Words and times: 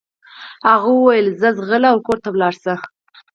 هغه 0.69 0.89
وويل 0.93 1.27
ځه 1.41 1.49
ځغله 1.57 1.87
او 1.93 1.97
کور 2.07 2.17
ته 2.23 2.29
ولاړه 2.31 2.57
شه. 2.63 2.75